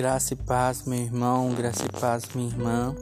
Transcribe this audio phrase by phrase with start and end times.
[0.00, 2.96] Graça e paz, meu irmão, graça e paz, minha irmã.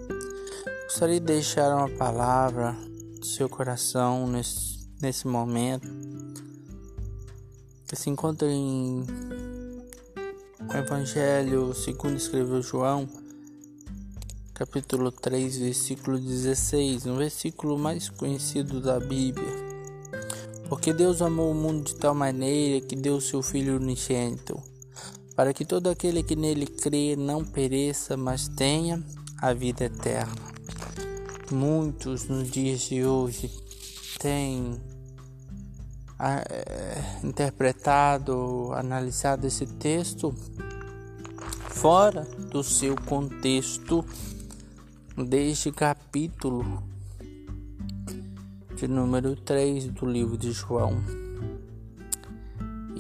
[0.82, 2.76] Gostaria de deixar uma palavra
[3.21, 5.87] do seu coração nesse, nesse momento
[7.87, 9.06] que se encontra em
[10.69, 13.08] o Evangelho segundo escreveu João,
[14.53, 19.46] capítulo 3, versículo 16, um versículo mais conhecido da Bíblia.
[20.69, 24.60] Porque Deus amou o mundo de tal maneira que deu seu Filho unigênito
[25.38, 29.01] para que todo aquele que nele crê não pereça, mas tenha
[29.41, 30.34] a vida eterna.
[31.52, 33.48] Muitos nos dias de hoje
[34.19, 34.80] têm
[36.19, 40.34] é, interpretado, analisado esse texto
[41.68, 44.05] fora do seu contexto,
[45.16, 46.82] deste capítulo
[48.74, 51.27] de número 3 do livro de João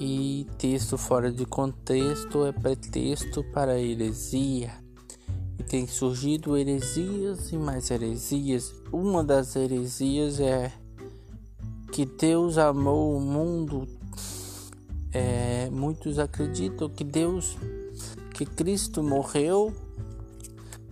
[0.00, 4.72] e texto fora de contexto é pretexto para heresia.
[5.58, 8.72] E tem surgido heresias e mais heresias.
[8.92, 10.72] Uma das heresias é
[11.90, 13.88] que Deus amou o mundo.
[15.12, 17.58] É, muitos acreditam que Deus,
[18.34, 19.74] que Cristo morreu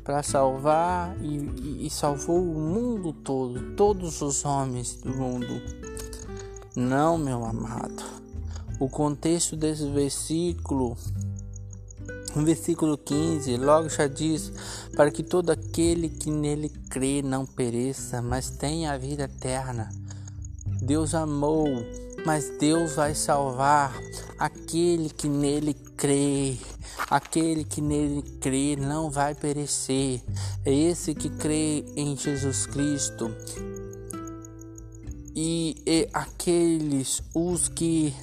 [0.02, 5.62] para salvar e, e, e salvou o mundo todo, todos os homens do mundo.
[6.74, 8.25] Não, meu amado.
[8.78, 10.96] O contexto desse versículo,
[12.34, 14.52] no versículo 15, logo já diz:
[14.94, 19.88] Para que todo aquele que nele crê não pereça, mas tenha a vida eterna.
[20.82, 21.66] Deus amou,
[22.26, 23.98] mas Deus vai salvar
[24.38, 26.58] aquele que nele crê.
[27.08, 30.22] Aquele que nele crê não vai perecer.
[30.66, 33.34] É esse que crê em Jesus Cristo.
[35.34, 38.14] E, e aqueles, os que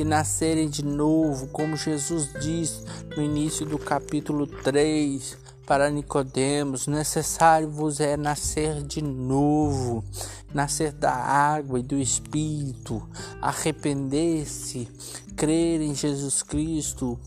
[0.00, 2.82] que nascerem de novo, como Jesus diz
[3.14, 5.36] no início do capítulo 3
[5.66, 10.02] para Nicodemos, necessário vos é nascer de novo,
[10.54, 13.06] nascer da água e do espírito,
[13.42, 14.88] arrepender-se,
[15.36, 17.20] crer em Jesus Cristo,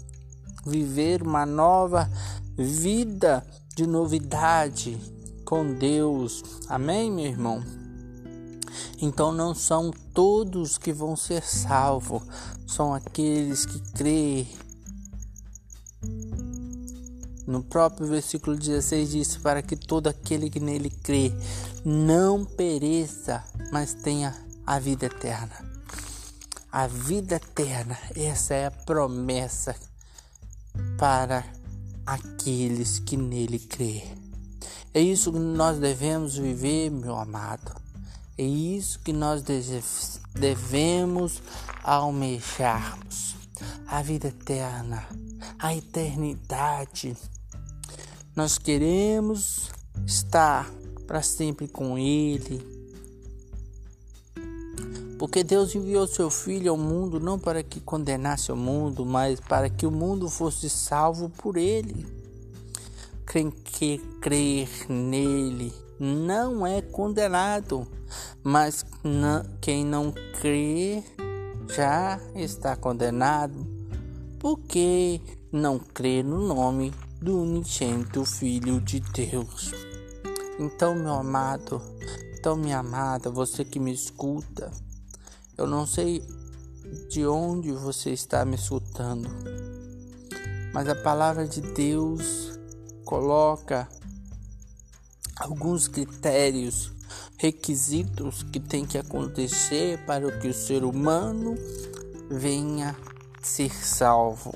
[0.66, 2.10] viver uma nova
[2.58, 4.98] vida de novidade
[5.46, 6.44] com Deus.
[6.68, 7.83] Amém, meu irmão?
[9.02, 12.24] Então não são todos que vão ser salvos,
[12.68, 14.48] são aqueles que creem.
[17.46, 21.34] No próprio versículo 16 diz: Para que todo aquele que nele crê
[21.84, 25.74] não pereça, mas tenha a vida eterna.
[26.72, 29.76] A vida eterna, essa é a promessa
[30.98, 31.46] para
[32.06, 34.04] aqueles que nele crê.
[34.94, 37.83] É isso que nós devemos viver, meu amado.
[38.36, 39.44] É isso que nós
[40.34, 41.42] devemos
[41.84, 43.36] almejarmos.
[43.88, 45.08] A vida eterna,
[45.60, 47.16] a eternidade.
[48.36, 49.70] Nós queremos
[50.06, 50.70] estar
[51.06, 52.66] para sempre com Ele.
[55.20, 59.70] Porque Deus enviou seu Filho ao mundo não para que condenasse o mundo, mas para
[59.70, 62.06] que o mundo fosse salvo por Ele.
[63.64, 67.88] Que crer nele não é condenado
[68.44, 68.86] mas
[69.62, 71.04] quem não crê
[71.74, 73.66] já está condenado,
[74.40, 75.22] porque
[75.52, 79.72] não crê no nome do unigênito Filho de Deus.
[80.60, 81.82] Então, meu amado,
[82.38, 84.72] então, minha amada, você que me escuta,
[85.58, 86.22] eu não sei
[87.10, 89.30] de onde você está me escutando,
[90.74, 92.60] mas a palavra de Deus
[93.06, 93.88] coloca
[95.38, 96.92] alguns critérios
[97.38, 101.56] requisitos que tem que acontecer para que o ser humano
[102.30, 102.96] venha
[103.42, 104.54] ser salvo.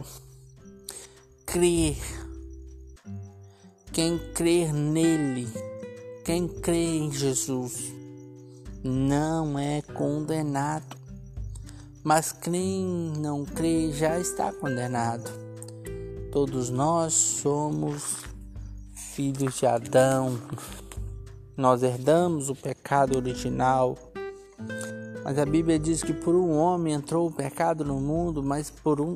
[1.46, 1.98] Crer.
[3.92, 5.48] Quem crer nele,
[6.24, 7.92] quem crê em Jesus,
[8.84, 10.96] não é condenado.
[12.04, 12.86] Mas quem
[13.18, 15.30] não crê já está condenado.
[16.32, 18.24] Todos nós somos
[19.18, 20.40] filhos de Adão,
[21.58, 23.98] nós herdamos o pecado original.
[25.24, 29.02] Mas a Bíblia diz que por um homem entrou o pecado no mundo, mas por
[29.02, 29.16] um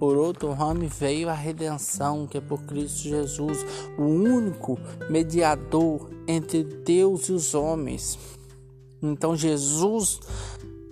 [0.00, 3.64] por outro homem veio a redenção, que é por Cristo Jesus,
[3.96, 4.76] o único
[5.08, 8.18] mediador entre Deus e os homens.
[9.00, 10.18] Então Jesus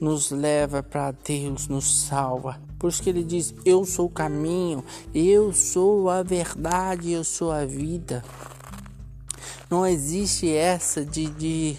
[0.00, 2.67] nos leva para Deus, nos salva.
[2.78, 4.84] Por isso que ele diz: Eu sou o caminho,
[5.14, 8.24] eu sou a verdade, eu sou a vida.
[9.70, 11.76] Não existe essa de, de,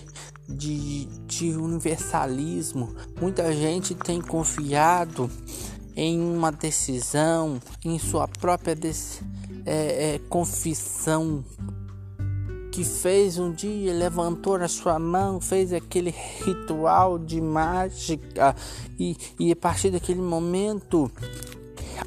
[0.47, 2.95] de, de universalismo.
[3.19, 5.29] Muita gente tem confiado
[5.95, 8.77] em uma decisão, em sua própria
[9.65, 11.43] é, é, confissão,
[12.71, 16.13] que fez um dia, levantou na sua mão, fez aquele
[16.45, 18.55] ritual de mágica
[18.99, 21.11] e, e a partir daquele momento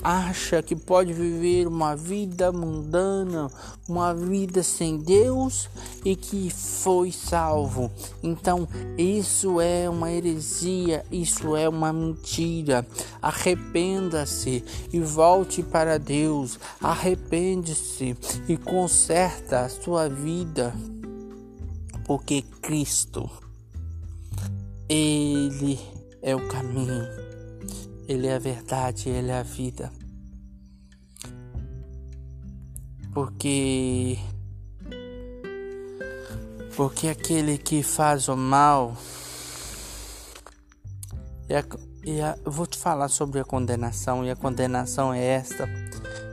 [0.03, 3.51] acha que pode viver uma vida mundana,
[3.89, 5.69] uma vida sem Deus
[6.05, 7.91] e que foi salvo.
[8.23, 12.87] Então, isso é uma heresia, isso é uma mentira.
[13.21, 16.59] Arrependa-se e volte para Deus.
[16.81, 18.17] Arrepende-se
[18.49, 20.75] e conserta a sua vida.
[22.05, 23.31] Porque Cristo
[24.89, 25.81] ele
[26.21, 27.22] é o caminho.
[28.09, 29.93] Ele é a verdade, Ele é a vida.
[33.13, 34.19] Porque
[36.75, 38.97] porque aquele que faz o mal
[41.49, 41.65] e a,
[42.03, 45.69] e a, eu vou te falar sobre a condenação e a condenação é esta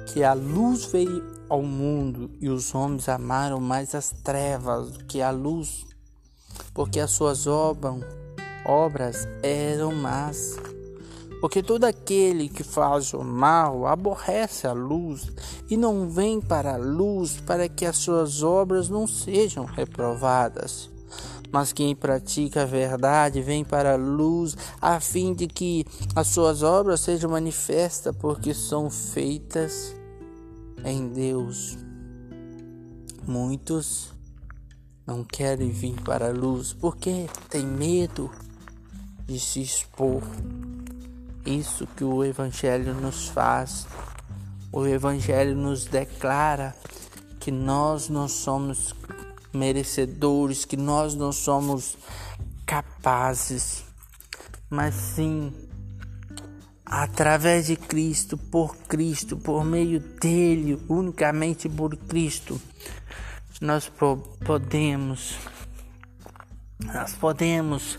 [0.08, 5.22] que a luz veio ao mundo e os homens amaram mais as trevas do que
[5.22, 5.86] a luz
[6.74, 8.02] porque as suas obras
[8.66, 10.56] obras eram más
[11.40, 15.32] porque todo aquele que faz o mal aborrece a luz
[15.70, 20.90] e não vem para a luz para que as suas obras não sejam reprovadas.
[21.52, 26.62] Mas quem pratica a verdade vem para a luz, a fim de que as suas
[26.62, 29.96] obras sejam manifestas, porque são feitas
[30.86, 31.78] em Deus.
[33.26, 34.14] Muitos
[35.08, 38.30] não querem vir para a luz porque têm medo
[39.26, 40.22] de se expor
[41.50, 43.88] isso que o Evangelho nos faz.
[44.72, 46.76] O Evangelho nos declara
[47.40, 48.94] que nós não somos
[49.52, 51.98] merecedores, que nós não somos
[52.66, 53.84] capazes,
[54.70, 55.52] mas sim
[56.86, 62.60] através de Cristo, por Cristo, por meio dele, unicamente por Cristo,
[63.62, 63.92] nós
[64.46, 65.36] podemos
[66.80, 67.98] nós podemos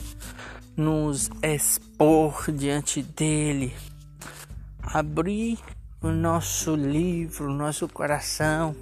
[0.81, 3.77] nos expor diante dele,
[4.83, 5.59] abrir
[6.01, 8.75] o nosso livro, o nosso coração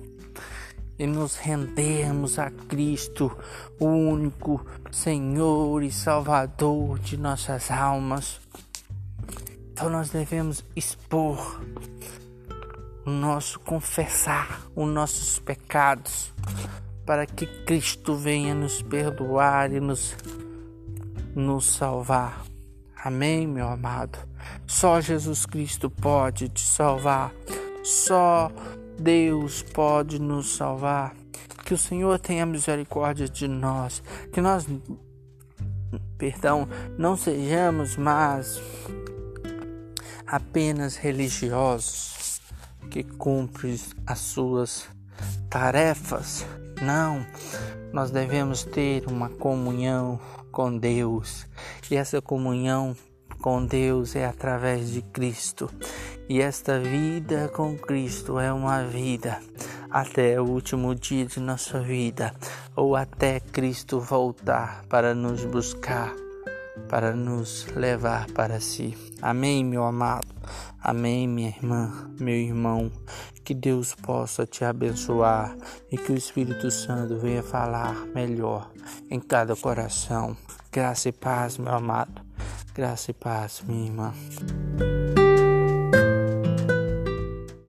[0.96, 3.36] e nos rendermos a Cristo,
[3.80, 8.40] o único Senhor e Salvador de nossas almas.
[9.72, 11.60] Então nós devemos expor
[13.04, 16.32] o nosso confessar os nossos pecados
[17.04, 20.14] para que Cristo venha nos perdoar e nos
[21.38, 22.43] nos salvar.
[23.05, 24.19] Amém, meu amado?
[24.67, 27.32] Só Jesus Cristo pode te salvar.
[27.85, 28.50] Só
[28.99, 31.14] Deus pode nos salvar.
[31.64, 34.02] Que o Senhor tenha misericórdia de nós.
[34.32, 34.67] Que nós,
[36.19, 36.69] perdão,
[36.99, 38.61] não sejamos mais
[40.26, 42.41] apenas religiosos
[42.91, 44.88] que cumprem as suas
[45.49, 46.44] tarefas.
[46.82, 47.25] Não,
[47.93, 51.46] nós devemos ter uma comunhão com Deus.
[51.90, 52.96] E essa comunhão
[53.40, 55.70] com Deus é através de Cristo.
[56.28, 59.40] E esta vida com Cristo é uma vida
[59.90, 62.34] até o último dia de nossa vida,
[62.76, 66.12] ou até Cristo voltar para nos buscar,
[66.88, 68.96] para nos levar para si.
[69.22, 70.28] Amém, meu amado.
[70.82, 72.90] Amém, minha irmã, meu irmão.
[73.48, 75.56] Que Deus possa te abençoar
[75.90, 78.70] e que o Espírito Santo venha falar melhor
[79.10, 80.36] em cada coração.
[80.70, 82.20] Graça e paz, meu amado.
[82.74, 84.12] Graça e paz, minha irmã.